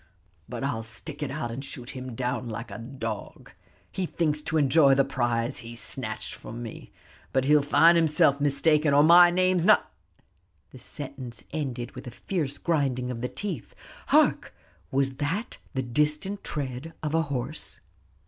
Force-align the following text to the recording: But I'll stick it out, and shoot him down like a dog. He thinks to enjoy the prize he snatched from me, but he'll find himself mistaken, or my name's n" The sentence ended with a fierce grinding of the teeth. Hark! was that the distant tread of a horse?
But 0.49 0.63
I'll 0.63 0.81
stick 0.81 1.21
it 1.21 1.29
out, 1.29 1.51
and 1.51 1.63
shoot 1.63 1.91
him 1.91 2.15
down 2.15 2.49
like 2.49 2.71
a 2.71 2.79
dog. 2.79 3.51
He 3.91 4.07
thinks 4.07 4.41
to 4.41 4.57
enjoy 4.57 4.95
the 4.95 5.05
prize 5.05 5.59
he 5.59 5.75
snatched 5.75 6.33
from 6.33 6.63
me, 6.63 6.91
but 7.31 7.45
he'll 7.45 7.61
find 7.61 7.95
himself 7.95 8.41
mistaken, 8.41 8.95
or 8.95 9.03
my 9.03 9.29
name's 9.29 9.67
n" 9.67 9.77
The 10.71 10.79
sentence 10.79 11.43
ended 11.53 11.91
with 11.91 12.07
a 12.07 12.09
fierce 12.09 12.57
grinding 12.57 13.11
of 13.11 13.21
the 13.21 13.29
teeth. 13.29 13.75
Hark! 14.07 14.55
was 14.89 15.17
that 15.17 15.59
the 15.75 15.83
distant 15.83 16.43
tread 16.43 16.93
of 17.03 17.13
a 17.13 17.21
horse? 17.21 17.81